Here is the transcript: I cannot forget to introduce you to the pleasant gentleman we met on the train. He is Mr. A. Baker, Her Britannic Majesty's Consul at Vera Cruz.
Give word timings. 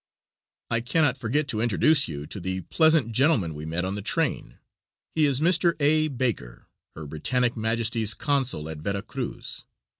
I 0.71 0.81
cannot 0.81 1.15
forget 1.15 1.47
to 1.49 1.61
introduce 1.61 2.07
you 2.07 2.25
to 2.25 2.39
the 2.39 2.61
pleasant 2.61 3.11
gentleman 3.11 3.53
we 3.53 3.65
met 3.65 3.85
on 3.85 3.93
the 3.93 4.01
train. 4.01 4.57
He 5.13 5.27
is 5.27 5.41
Mr. 5.41 5.75
A. 5.79 6.07
Baker, 6.07 6.65
Her 6.95 7.05
Britannic 7.05 7.55
Majesty's 7.55 8.15
Consul 8.15 8.67
at 8.67 8.79
Vera 8.79 9.03
Cruz. 9.03 9.63